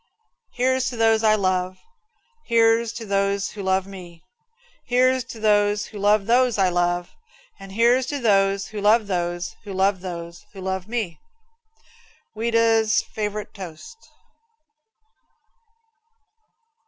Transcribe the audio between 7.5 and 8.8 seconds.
And here's to those